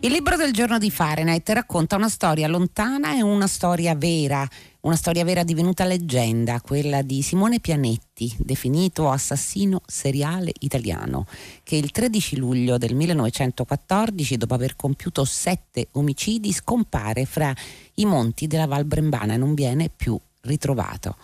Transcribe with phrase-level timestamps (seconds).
[0.00, 4.48] Il libro del giorno di Fahrenheit racconta una storia lontana e una storia vera,
[4.82, 11.26] una storia vera divenuta leggenda, quella di Simone Pianetti, definito assassino seriale italiano,
[11.64, 17.52] che il 13 luglio del 1914, dopo aver compiuto sette omicidi, scompare fra
[17.94, 21.16] i monti della Val Brembana e non viene più ritrovato.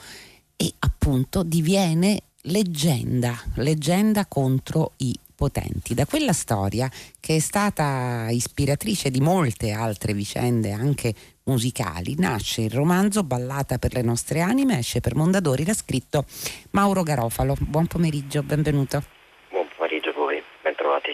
[0.57, 5.93] E appunto diviene leggenda, leggenda contro i potenti.
[5.93, 6.89] Da quella storia,
[7.21, 11.13] che è stata ispiratrice di molte altre vicende, anche
[11.45, 16.25] musicali, nasce il romanzo Ballata per le nostre anime, esce per Mondadori, l'ha scritto
[16.71, 17.57] Mauro Garofalo.
[17.59, 19.03] Buon pomeriggio, benvenuto.
[19.51, 21.11] Buon pomeriggio a voi, bentrovati.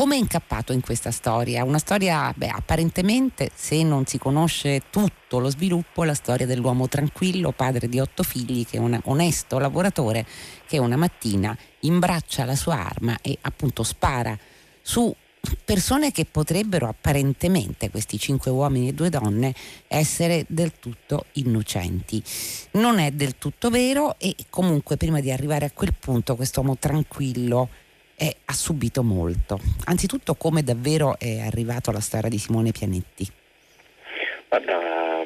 [0.00, 1.62] Come è incappato in questa storia?
[1.62, 7.52] Una storia, beh, apparentemente, se non si conosce tutto lo sviluppo, la storia dell'uomo tranquillo,
[7.52, 10.24] padre di otto figli, che è un onesto lavoratore
[10.66, 14.34] che una mattina imbraccia la sua arma e appunto spara
[14.80, 15.14] su
[15.62, 19.54] persone che potrebbero apparentemente, questi cinque uomini e due donne,
[19.86, 22.22] essere del tutto innocenti.
[22.70, 26.78] Non è del tutto vero e comunque prima di arrivare a quel punto questo uomo
[26.78, 27.68] tranquillo
[28.20, 29.58] eh, ha subito molto.
[29.86, 33.26] Anzitutto come davvero è arrivato la storia di Simone Pianetti?
[34.46, 35.22] Guarda,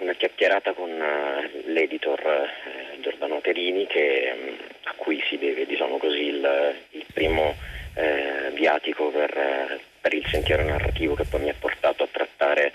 [0.00, 5.96] una chiacchierata con uh, l'editor uh, Giordano Terini che, um, a cui si deve diciamo
[5.96, 7.54] così, il, il primo
[7.94, 12.72] uh, viatico per, per, il sentiero narrativo che poi mi ha portato a trattare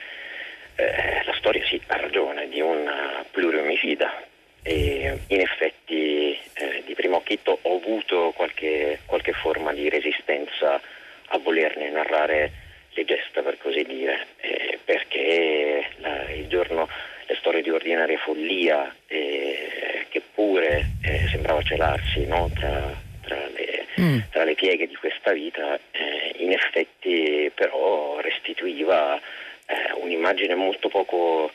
[1.26, 2.90] la storia, sì, ha ragione, di un
[3.30, 4.31] pluriomicida
[4.64, 10.80] e in effetti eh, di primo acchito ho avuto qualche, qualche, forma di resistenza
[11.28, 12.52] a volerne narrare
[12.92, 16.88] le gesta per così dire eh, perché la, il giorno
[17.26, 22.52] le storie di ordinaria follia eh, che pure eh, sembrava celarsi no?
[22.54, 24.20] tra, tra, le, mm.
[24.30, 31.52] tra, le, pieghe di questa vita eh, in effetti però restituiva eh, un'immagine molto poco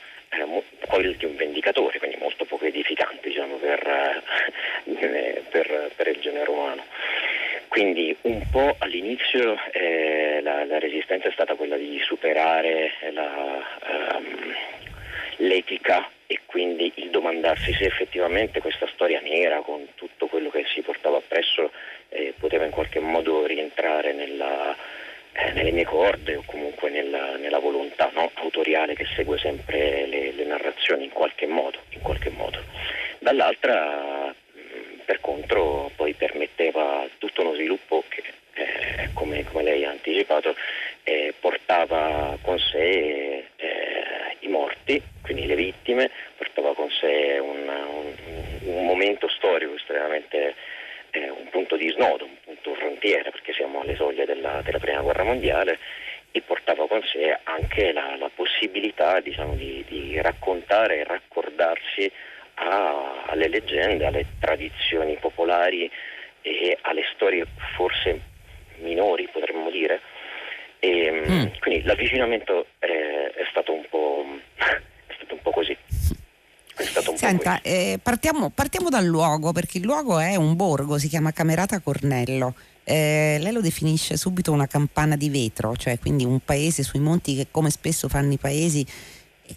[0.87, 1.99] quello di un vendicatore,
[2.67, 4.23] edificante diciamo, per,
[4.85, 6.83] eh, per, per, il genere umano.
[7.67, 13.63] Quindi un po' all'inizio eh, la, la, resistenza è stata quella di superare la,
[14.15, 14.55] um,
[15.37, 20.81] l'etica e quindi il domandarsi se effettivamente questa storia nera con tutto quello che si
[20.81, 21.71] portava appresso
[22.09, 24.75] eh, poteva in qualche modo rientrare nella,
[25.33, 30.31] eh, nelle mie corde o comunque nella, nella volontà no, autoriale che segue sempre le,
[30.31, 31.76] le narrazioni in qualche modo.
[33.27, 34.33] Dall'altra
[35.03, 38.23] per contro poi permetteva tutto uno sviluppo che
[38.53, 40.55] eh, come, come, lei ha anticipato
[41.03, 48.13] eh, portava con sé eh, i morti, quindi le vittime, portava con sé un, un,
[48.61, 50.55] un momento storico estremamente
[51.09, 55.01] eh, un punto di snodo, un punto frontiera, perché siamo alle soglie della, della prima
[55.01, 55.79] guerra mondiale
[56.31, 62.09] e portava con sé anche la, la possibilità diciamo, di, di, raccontare e raccordarsi
[62.57, 65.89] a, alle leggende, alle tradizioni popolari
[66.41, 67.45] e alle storie
[67.75, 68.19] forse
[68.77, 70.01] minori potremmo dire.
[70.79, 71.45] E, mm.
[71.59, 74.25] Quindi l'avvicinamento è, è, stato un po',
[74.55, 75.75] è stato un po' così.
[77.15, 81.79] Senta, eh, partiamo, partiamo, dal luogo, perché il luogo è un borgo, si chiama Camerata
[81.79, 82.53] Cornello.
[82.83, 87.35] Eh, lei lo definisce subito una campana di vetro, cioè quindi un paese sui monti
[87.35, 88.85] che come spesso fanno i paesi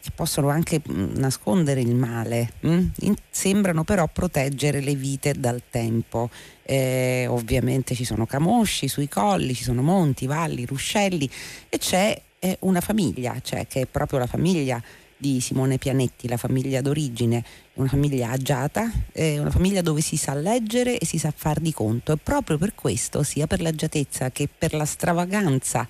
[0.01, 2.89] che possono anche mm, nascondere il male, mm?
[3.31, 6.31] Sembrano però proteggere le vite dal tempo.
[6.63, 11.29] Eh, ovviamente ci sono camosci sui colli, ci sono monti, valli, ruscelli
[11.69, 14.83] e c'è eh, una famiglia, cioè che è proprio la famiglia
[15.21, 20.33] di Simone Pianetti, la famiglia d'origine, una famiglia agiata, è una famiglia dove si sa
[20.33, 24.49] leggere e si sa far di conto e proprio per questo, sia per l'agiatezza che
[24.49, 25.87] per la stravaganza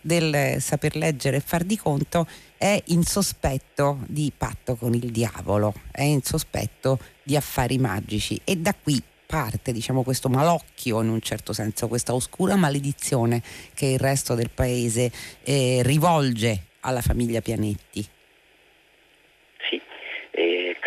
[0.00, 2.26] del saper leggere e far di conto,
[2.58, 8.56] è in sospetto di patto con il diavolo, è in sospetto di affari magici e
[8.56, 13.42] da qui parte diciamo, questo malocchio in un certo senso, questa oscura maledizione
[13.74, 15.10] che il resto del paese
[15.44, 18.16] eh, rivolge alla famiglia Pianetti.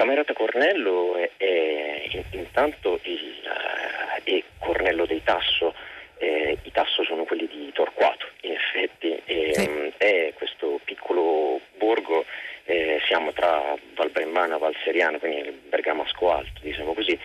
[0.01, 3.41] Camerata Cornello è, è intanto il,
[4.23, 5.75] è Cornello dei Tasso,
[6.21, 9.67] eh, i Tasso sono quelli di Torquato, in effetti, e, sì.
[9.67, 12.25] um, è questo piccolo borgo,
[12.65, 17.17] eh, siamo tra Val Brembana e Val Seriano, quindi Bergamasco Alto, diciamo così,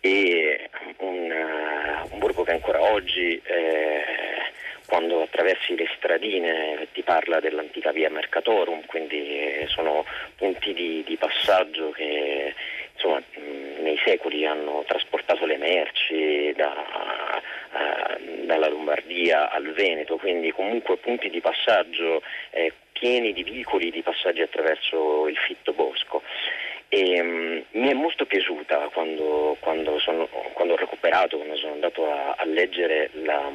[0.00, 0.68] e
[0.98, 4.02] un, uh, un borgo che ancora oggi eh,
[4.86, 10.04] quando attraversi le stradine ti parla dell'antica via Mercatorum, quindi eh, sono
[10.36, 12.52] punti di, di passaggio che
[12.94, 13.22] insomma,
[13.80, 16.74] nei secoli hanno trasportato le merci da,
[17.72, 24.02] uh, dalla Lombardia al Veneto, quindi comunque punti di passaggio eh, pieni di vicoli di
[24.02, 26.22] passaggi attraverso il fitto bosco.
[26.88, 32.10] E, um, mi è molto piaciuta quando, quando, sono, quando, ho recuperato, quando sono andato
[32.10, 33.48] a, a leggere la,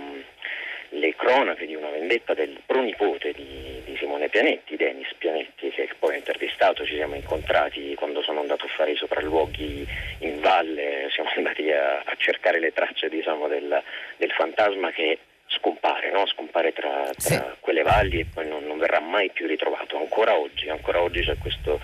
[0.90, 6.14] le cronache di una vendetta del pronipote di, di Simone Pianetti, Denis Pianetti, che poi
[6.14, 9.86] ho intervistato, ci siamo incontrati quando sono andato a fare i sopralluoghi
[10.20, 13.82] in valle, siamo andati a, a cercare le tracce diciamo, del,
[14.18, 16.26] del, fantasma che scompare, no?
[16.28, 17.42] scompare tra, tra sì.
[17.60, 19.98] quelle valli e poi non, non, verrà mai più ritrovato.
[19.98, 21.80] Ancora oggi, ancora oggi c'è, questo,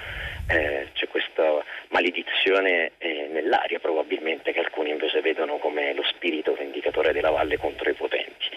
[0.48, 7.14] eh, c'è questa maledizione eh, nell'aria probabilmente che alcuni invece vedono come lo spirito vendicatore
[7.14, 8.50] della valle contro i potenti.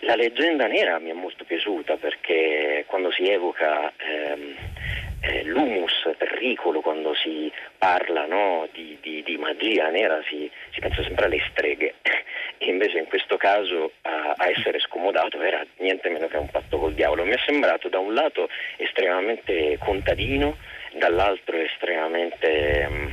[0.00, 4.54] La leggenda nera mi è molto piaciuta perché quando si evoca ehm,
[5.20, 11.02] eh, l'humus pericolo, quando si parla no, di, di, di, magia nera, si, si, pensa
[11.02, 11.94] sempre alle streghe.
[12.60, 16.78] E invece in questo caso a, a, essere scomodato era niente meno che un patto
[16.78, 17.24] col diavolo.
[17.24, 18.48] Mi è sembrato da un lato
[18.78, 20.56] estremamente contadino,
[20.94, 22.82] dall'altro estremamente...
[22.82, 23.12] Ehm,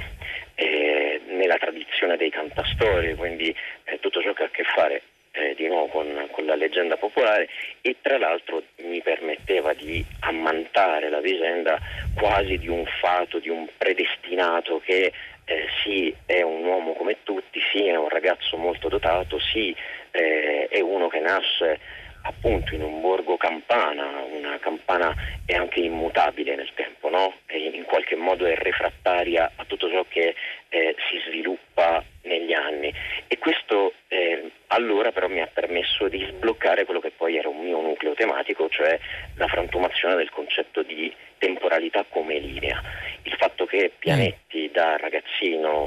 [0.56, 3.54] eh, nella tradizione dei cantastorie, quindi
[3.84, 5.02] eh, tutto ciò che ha a che fare
[5.36, 7.50] eh, di nuovo con, con, la leggenda popolare
[7.82, 11.78] e tra l'altro mi permetteva di ammantare la vicenda
[12.16, 15.12] quasi di un fato, di un predestinato che
[15.46, 19.76] eh, sì è un uomo come tutti, sì è un ragazzo molto dotato, sì
[20.12, 21.80] eh, è uno che nasce
[22.24, 25.14] appunto in un borgo campana, una campana
[25.46, 27.34] è anche immutabile nel tempo, no?
[27.52, 30.34] in qualche modo è refrattaria a tutto ciò che
[30.70, 32.92] eh, si sviluppa negli anni
[33.28, 37.60] e questo eh, allora però mi ha permesso di sbloccare quello che poi era un
[37.60, 39.00] mio nucleo tematico, cioè
[39.36, 42.82] la frantumazione del concetto di temporalità come linea.
[43.24, 44.98] Il fatto che Pianetti da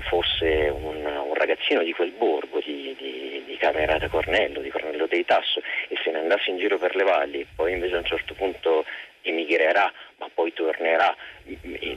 [0.01, 5.25] fosse un, un ragazzino di quel borgo di, di, di Camerata Cornello, di Cornello dei
[5.25, 8.35] Tasso e se ne andasse in giro per le valli, poi invece a un certo
[8.35, 8.85] punto
[9.23, 11.15] emigrerà ma poi tornerà,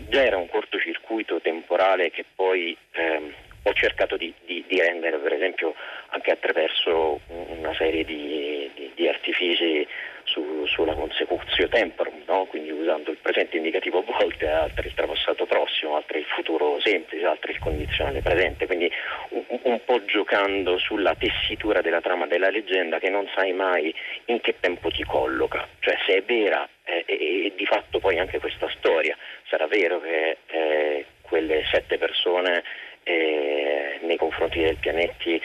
[0.09, 3.33] già era un cortocircuito temporale che poi ehm,
[3.63, 5.75] ho cercato di, di, di, rendere per esempio
[6.09, 9.87] anche attraverso una serie di, di artifici
[10.23, 12.45] su, sulla consecutio temporum, no?
[12.91, 17.53] Usando il presente indicativo a volte, altri il trapassato prossimo, altri il futuro semplice, altri
[17.53, 18.91] il condizionale presente, quindi
[19.29, 23.93] un, un, po' giocando sulla tessitura della trama della leggenda che non sai mai
[24.25, 28.19] in che tempo ti colloca, cioè se è vera eh, e, e, di fatto poi
[28.19, 29.17] anche questa storia.
[29.47, 32.63] Sarà vero che eh, quelle sette persone
[33.03, 35.41] eh, nei confronti del Pianetti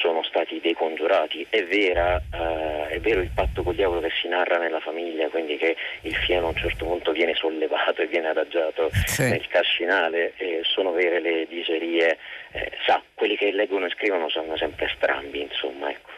[0.00, 1.46] sono stati decongiurati.
[1.48, 5.28] È, vera, eh, è vero il patto con il diavolo che si narra nella famiglia,
[5.28, 9.28] quindi che il fieno a un certo punto viene sollevato e viene adagiato sì.
[9.28, 12.18] nel cascinale, eh, sono vere le dicerie,
[12.52, 16.08] eh, sa, quelli che leggono e scrivono sono sempre strambi, insomma, ecco.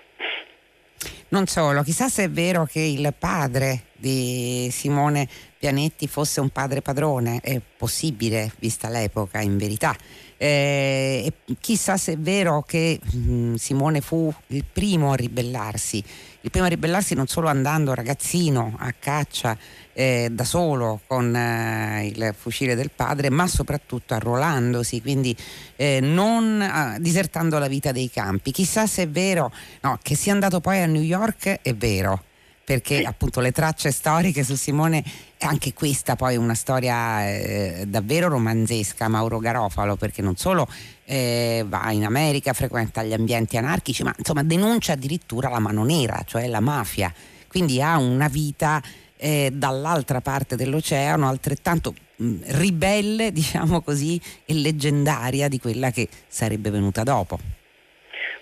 [1.28, 6.82] Non solo, chissà se è vero che il padre di Simone Pianetti fosse un padre
[6.82, 9.96] padrone, è possibile vista l'epoca in verità.
[10.36, 16.02] Eh, chissà se è vero che mh, mm, Simone fu il primo a ribellarsi,
[16.40, 19.56] il primo a ribellarsi non solo andando ragazzino a caccia
[19.92, 25.36] eh, da solo con eh, il fucile del padre, ma soprattutto arruolandosi, quindi
[25.76, 28.50] eh, non ah, disertando la vita dei campi.
[28.50, 29.52] Chissà se è vero
[29.82, 32.30] no, che sia andato poi a New York, è vero
[32.64, 33.04] perché sì.
[33.04, 35.02] appunto le tracce storiche su Simone
[35.36, 40.68] è anche questa poi una storia eh, davvero romanzesca, Mauro Garofalo, perché non solo
[41.04, 46.22] eh, va in America, frequenta gli ambienti anarchici, ma insomma denuncia addirittura la mano nera,
[46.24, 47.12] cioè la mafia,
[47.48, 48.80] quindi ha una vita
[49.16, 56.70] eh, dall'altra parte dell'oceano altrettanto mh, ribelle, diciamo così, e leggendaria di quella che sarebbe
[56.70, 57.61] venuta dopo.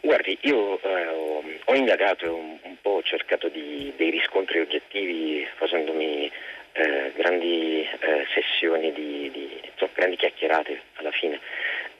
[0.03, 1.07] Guardi, io eh,
[1.65, 6.31] ho indagato un, un po', ho cercato di, dei riscontri oggettivi facendomi
[6.73, 11.41] eh, grandi eh, sessioni di, di insomma, grandi chiacchierate alla fine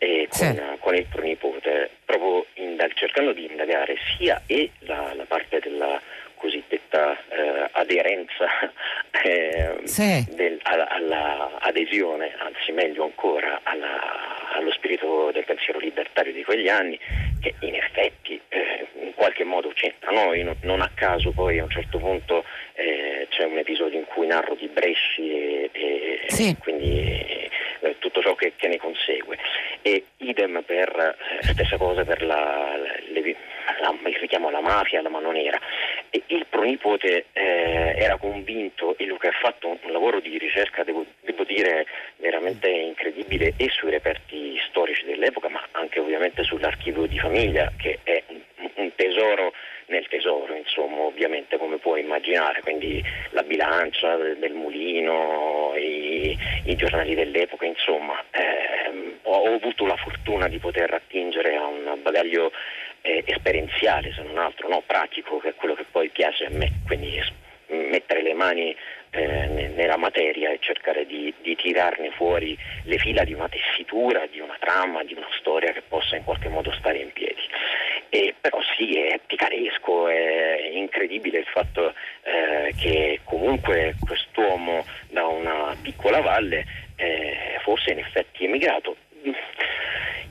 [0.01, 0.61] con, sì.
[0.79, 6.01] con, il pronipote, proprio indag- cercando di indagare sia e la, la parte della
[6.41, 8.49] cosiddetta eh, aderenza
[9.23, 10.27] eh, sì.
[10.31, 16.69] del, alla, alla, adesione, anzi meglio ancora alla, allo spirito del pensiero libertario di quegli
[16.69, 16.99] anni,
[17.41, 20.11] che in effetti eh, in qualche modo c'entra.
[20.11, 20.33] No?
[20.35, 22.45] Non, non a caso poi a un certo punto
[22.75, 26.57] eh, c'è un episodio in cui narro di Bresci e, e sì.
[26.59, 27.49] quindi
[27.81, 29.39] eh, tutto ciò che, che, ne consegue.
[29.83, 33.37] E idem per, eh, stessa cosa per la, le,
[33.81, 35.59] la, il richiamo alla mafia, alla mano nera
[36.61, 41.45] nostro nipote eh, era convinto e Luca ha fatto un, lavoro di ricerca, devo, devo,
[41.45, 41.87] dire,
[42.17, 48.23] veramente incredibile e sui reperti storici dell'epoca, ma anche ovviamente sull'archivio di famiglia, che è
[48.29, 48.41] un,
[48.75, 49.53] un tesoro
[49.87, 57.15] nel tesoro, insomma, ovviamente come puoi immaginare, quindi la bilancia del mulino, i, i giornali
[57.15, 62.53] dell'epoca, insomma, ehm, ho, ho avuto la fortuna di poter attingere a un bagaglio
[63.03, 64.83] eh, esperienziale, se non altro, no?
[64.87, 67.21] pratico, che è quello che poi piace a me, quindi
[67.71, 68.75] mettere le mani
[69.11, 74.41] eh, nella materia e cercare di, di, tirarne fuori le fila di una tessitura, di
[74.41, 77.43] una trama, di una storia che possa in qualche modo stare in piedi.
[78.09, 85.77] E, però sì, è picaresco, è incredibile il fatto eh, che comunque quest'uomo da una
[85.81, 86.65] piccola valle
[86.97, 88.97] eh, fosse in effetti emigrato.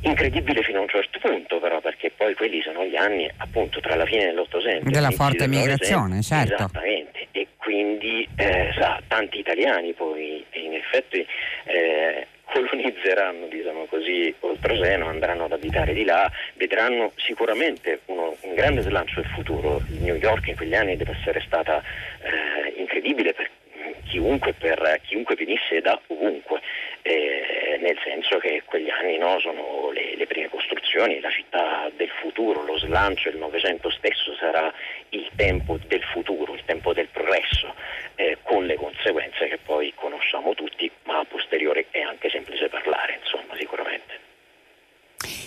[0.02, 3.96] Incredibile fino a un certo punto però perché poi quelli sono gli anni appunto tra
[3.96, 6.54] la fine dell'Ottocento della forte migrazione, certo.
[6.56, 11.26] Esattamente e quindi eh, sa, tanti italiani poi in effetti
[11.64, 18.82] eh, colonizzeranno diciamo così oltreoceano, andranno ad abitare di là, vedranno sicuramente uno, un grande
[18.82, 19.82] slancio del futuro.
[20.02, 21.82] New York in quegli anni deve essere stata
[22.22, 23.50] eh, incredibile per
[24.10, 26.60] chiunque, per chiunque venisse da ovunque,
[27.04, 27.59] eh,
[27.90, 32.64] nel senso che quegli anni no, sono le, le, prime costruzioni, la città del futuro,
[32.64, 34.72] lo slancio, il Novecento stesso sarà
[35.10, 37.74] il tempo del futuro, il tempo del progresso,
[38.16, 43.20] eh, con le conseguenze che poi conosciamo tutti, ma a posteriori è anche semplice parlare,
[43.22, 44.28] insomma, sicuramente.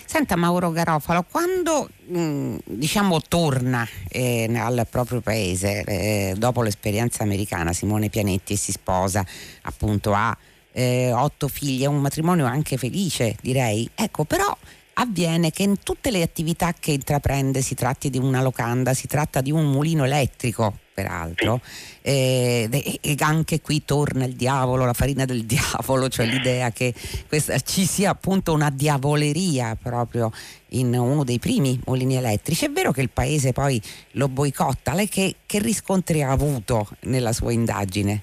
[0.05, 7.23] Senta Mauro Garofalo, quando mh, mm, diciamo torna eh, al proprio paese eh, dopo l'esperienza
[7.23, 9.25] americana, Simone Pianetti si sposa,
[9.63, 10.37] appunto ha
[10.73, 14.55] eh, otto figli, è un matrimonio anche felice direi, ecco però
[14.95, 19.41] avviene che in tutte le attività che intraprende si tratti di una locanda, si tratta
[19.41, 21.59] di un mulino elettrico peraltro,
[22.01, 26.93] eh, e anche qui torna il diavolo, la farina del diavolo, cioè l'idea che
[27.27, 30.31] questa, ci sia appunto una diavoleria proprio
[30.69, 32.65] in uno dei primi mulini elettrici.
[32.65, 37.33] È vero che il paese poi lo boicotta, lei che, che riscontri ha avuto nella
[37.33, 38.21] sua indagine?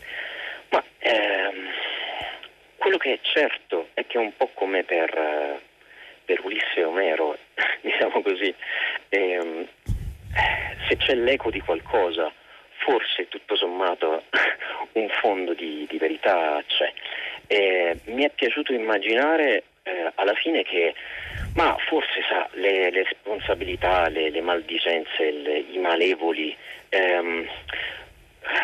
[2.80, 5.60] Quello che è certo è che è un po' come per,
[6.25, 7.37] per Ulisse Omero,
[7.82, 8.54] diciamo così,
[9.10, 9.68] ehm,
[10.88, 12.32] se c'è l'eco di qualcosa
[12.78, 14.22] forse tutto sommato
[14.92, 16.90] un fondo di, di verità c'è.
[17.49, 20.94] Eh, mi è piaciuto immaginare eh, alla fine che,
[21.56, 26.56] ma forse sa, le, le responsabilità, le, le maldicenze, le, i malevoli,
[26.88, 27.46] ehm,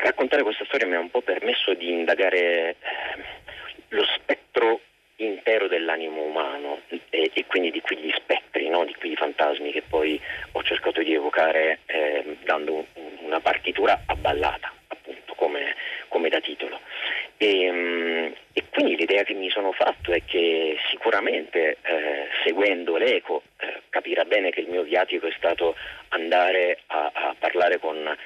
[0.04, 3.44] raccontare questa storia mi ha un po' permesso di indagare eh,
[3.88, 4.80] lo spettro
[5.16, 8.84] intero dell'animo umano e, e, quindi di quegli spettri, no?
[8.84, 10.20] di quegli fantasmi che poi
[10.52, 12.84] ho cercato di evocare eh, dando un,
[13.20, 15.74] una partitura abballata, appunto, come,
[16.08, 16.80] come da titolo.
[17.38, 23.42] E, um, e, quindi l'idea che mi sono fatto è che sicuramente eh, seguendo l'eco
[23.58, 25.76] eh, capirà bene che il mio viatico è stato
[26.08, 28.16] andare a, a parlare con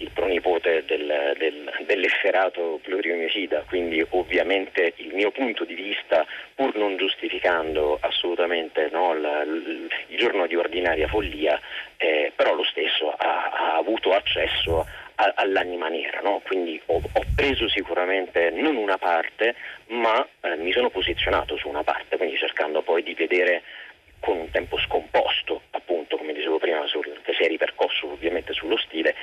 [0.00, 6.96] il pronipote del, del, dell'efferato pluriomicida, quindi ovviamente il mio punto di vista, pur non
[6.96, 11.58] giustificando assolutamente no, la, il, giorno di ordinaria follia,
[11.96, 16.40] eh, però lo stesso ha, ha avuto accesso a, all'anima nera, no?
[16.44, 19.54] quindi ho, ho, preso sicuramente non una parte,
[19.88, 23.62] ma eh, mi sono posizionato su una parte, quindi cercando poi di vedere
[24.20, 28.76] con un tempo scomposto, appunto come dicevo prima, sul, che si è ripercosso ovviamente sullo
[28.76, 29.14] stile,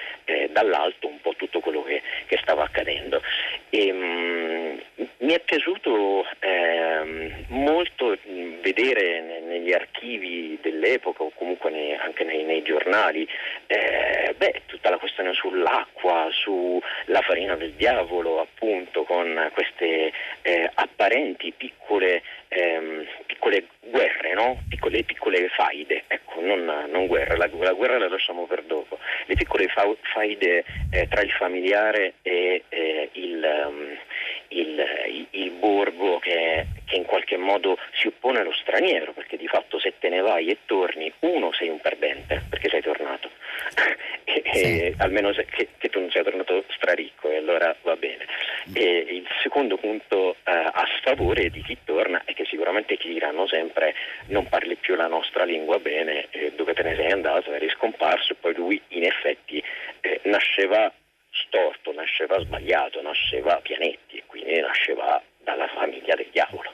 [0.57, 3.21] dall'alto un po' tutto quello che, che stava accadendo.
[3.69, 8.17] E, mh, mm, mi è piaciuto eh, molto
[8.61, 13.27] vedere negli archivi dell'epoca o comunque nei, anche nei, nei giornali
[13.67, 20.11] eh, beh, tutta la questione sull'acqua, sulla farina del diavolo, appunto, con queste
[20.41, 24.63] eh, apparenti piccole, ehm, piccole guerre, no?
[24.69, 28.96] piccole, piccole, faide, ecco, non, non guerre, la, la, guerra la lasciamo per dopo,
[29.27, 33.97] le piccole fa, faide eh, tra il familiare e eh, il, um,
[34.49, 39.47] il, il, il, borgo che, che, in qualche modo si oppone allo straniero, perché di
[39.47, 43.29] fatto se te ne vai e torni, uno sei un perdente, perché sei tornato,
[44.23, 44.81] e, sì.
[44.81, 48.25] e, almeno se, che, che, tu non sia tornato straricco, e allora va bene.
[48.73, 53.47] E il secondo punto eh, a sfavore di chi torna è che sicuramente ti diranno
[53.47, 53.93] sempre
[54.27, 58.33] non parli più la nostra lingua bene, eh, dove te ne sei andato, eri scomparso,
[58.33, 59.63] e poi lui in effetti
[60.01, 60.91] eh, nasceva
[61.31, 66.73] storto, nasceva sbagliato, nasceva Pianetti e quindi nasceva dalla famiglia del diavolo.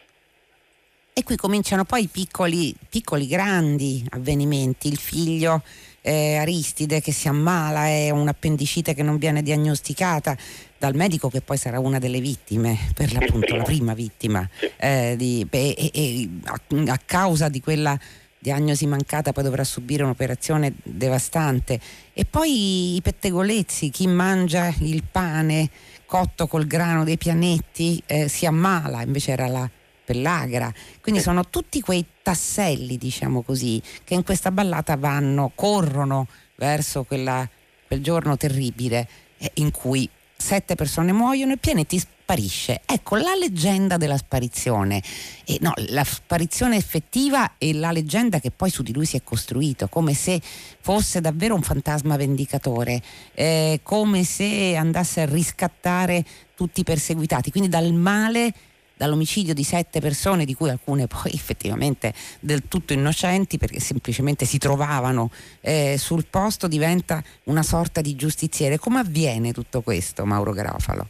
[1.15, 5.61] E qui cominciano poi i piccoli, piccoli grandi avvenimenti, il figlio
[6.05, 10.37] eh, Aristide che si ammala, è un'appendicite che non viene diagnosticata
[10.77, 15.47] dal medico che poi sarà una delle vittime, per l'appunto la prima vittima, eh, di,
[15.49, 16.59] e, e, a,
[16.91, 17.97] a, causa di quella
[18.37, 21.79] diagnosi mancata poi dovrà subire un'operazione devastante.
[22.11, 25.69] E poi i pettegolezzi, chi mangia il pane
[26.05, 29.69] cotto col grano dei pianetti eh, si ammala, invece era la
[30.03, 30.71] pellagra.
[30.99, 37.47] Quindi sono tutti quei tasselli, diciamo così, che in questa ballata vanno, corrono verso quella,
[37.85, 42.81] quel giorno terribile eh, in cui sette persone muoiono e Pianetti sparisce.
[42.85, 45.01] Ecco la leggenda della sparizione,
[45.45, 49.23] eh, no, la sparizione effettiva e la leggenda che poi su di lui si è
[49.23, 50.41] costruito, come se
[50.79, 53.01] fosse davvero un fantasma vendicatore,
[53.33, 56.25] eh, come se andasse a riscattare
[56.55, 58.53] tutti i perseguitati, quindi dal male
[58.95, 64.57] dall'omicidio di sette persone, di cui alcune poi effettivamente del tutto innocenti perché semplicemente si
[64.57, 65.29] trovavano
[65.61, 68.77] eh, sul posto, diventa una sorta di giustiziere.
[68.77, 71.07] Come avviene tutto questo, Mauro Garofalo?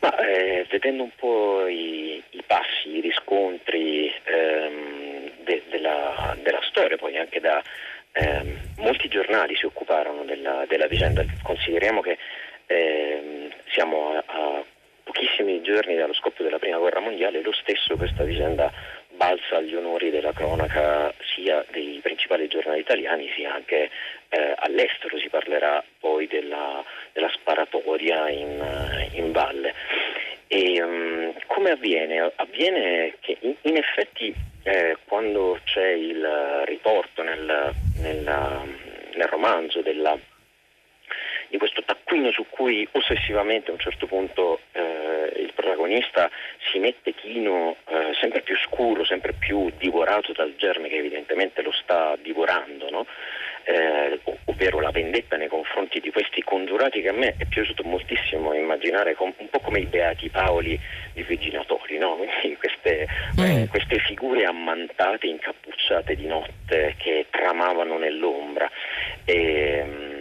[0.00, 6.96] Ma, eh, vedendo un po' i, i, passi, i riscontri ehm, de, della, della, storia,
[6.96, 7.62] poi anche da
[8.10, 12.18] ehm, molti giornali si occuparono della, della vicenda, consideriamo che
[12.66, 14.64] ehm, siamo a, a
[15.62, 18.70] giorni dallo scoppio della prima guerra mondiale, lo stesso questa vicenda
[19.16, 23.90] balza agli onori della cronaca sia dei principali giornali italiani sia anche
[24.28, 29.74] eh, all'estero, si parlerà poi della, della sparatoria in, in, valle.
[30.46, 32.32] E, um, come avviene?
[32.36, 38.22] Avviene che in, in effetti eh, quando c'è il riporto nel, nel,
[39.14, 40.18] nel romanzo della
[41.52, 46.30] di questo taccuino su cui ossessivamente a un certo punto eh, il protagonista
[46.72, 51.70] si mette chino eh, sempre più scuro, sempre più divorato dal germe che evidentemente lo
[51.72, 53.06] sta divorando, no?
[53.64, 58.54] eh, ovvero la vendetta nei confronti di questi congiurati che a me è piaciuto moltissimo
[58.54, 60.80] immaginare com- un po' come i beati Paoli
[61.12, 62.16] di Viginatori, no?
[62.58, 63.06] queste,
[63.36, 63.64] eh, mm.
[63.66, 68.70] queste figure ammantate, incappucciate di notte che tramavano nell'ombra.
[69.26, 70.11] E, ehm,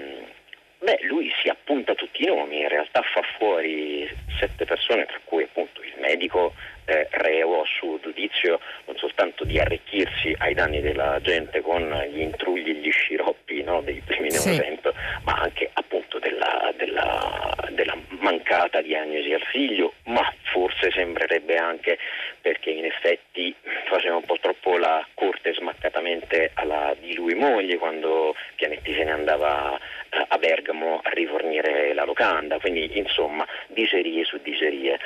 [0.83, 4.09] Beh, lui si appunta tutti i nomi, in realtà fa fuori
[4.39, 9.59] sette persone, tra cui appunto il medico eh, reo a suo giudizio non soltanto di
[9.59, 14.91] arricchirsi ai danni della gente con gli intrugli e gli sciroppi no, dei primi Novecento,
[14.91, 15.23] sì.
[15.23, 21.99] ma anche appunto della, della, della mancata diagnosi al figlio, ma forse sembrerebbe anche
[22.41, 23.53] perché in effetti
[23.87, 29.11] faceva un po' troppo la corte smaccatamente alla di lui moglie quando Pianetti se ne
[29.11, 29.79] andava
[30.27, 34.99] a Bergamo a rifornire la locanda, quindi insomma dicerie su dicerie.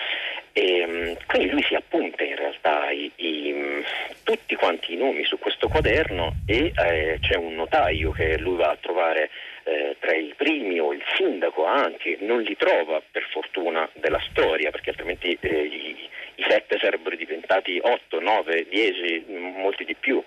[0.54, 3.84] E, ehm, quindi lui si appunta in realtà i, i,
[4.24, 8.69] tutti quanti i nomi su questo quaderno e eh, c'è un notaio che lui va
[8.69, 9.30] a trovare
[9.63, 14.71] eh, tra i primi o il sindaco anche, non li trova per fortuna della storia
[14.71, 20.21] perché altrimenti eh, i, i sette sarebbero diventati otto, nove, dieci, molti di più.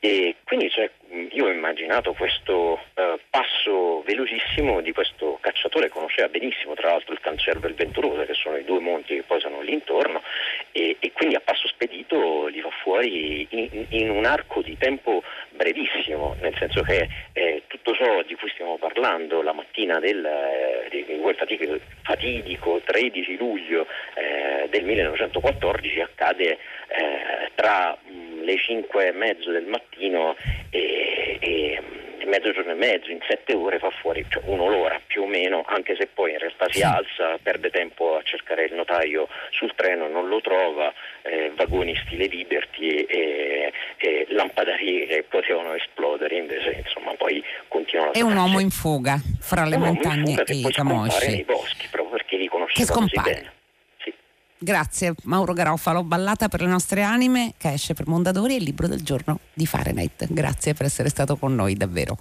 [0.00, 0.90] E quindi cioè,
[1.30, 5.38] io ho immaginato questo uh, passo velocissimo di questo
[6.14, 9.24] conosceva benissimo tra l'altro il Cancervo e il Venturosa, che sono i due monti che
[9.26, 10.22] poi sono lì intorno,
[10.70, 15.22] e, e quindi a passo spedito li fa fuori in, in, un arco di tempo
[15.50, 21.18] brevissimo, nel senso che eh, tutto ciò di cui stiamo parlando la mattina del, eh,
[21.20, 29.12] quel fatidico, fatidico 13 luglio eh, del 1914 accade eh, tra mh, le 5 e
[29.12, 30.36] mezzo del mattino
[30.70, 31.82] e, e
[32.26, 36.06] mezzogiorno e mezzo, in sette ore fa fuori cioè un'ora più o meno, anche se
[36.06, 40.40] poi in realtà si alza, perde tempo a cercare il notaio sul treno, non lo
[40.40, 48.10] trova, eh, vagoni stile Liberty e, e lampadarie che potevano esplodere, invece insomma poi continuano
[48.10, 48.14] a...
[48.14, 51.30] È un uomo in fuga fra le montagne e i camosci.
[51.30, 53.52] nei boschi, proprio perché li conosceva così bene.
[54.64, 58.88] Grazie Mauro Garofalo, Ballata per le nostre anime che esce per Mondadori e il libro
[58.88, 60.26] del giorno di Fahrenheit.
[60.30, 62.16] Grazie per essere stato con noi davvero.